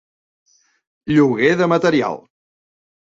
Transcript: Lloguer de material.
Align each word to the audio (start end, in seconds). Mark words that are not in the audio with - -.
Lloguer 1.13 1.51
de 1.61 1.69
material. 1.75 2.19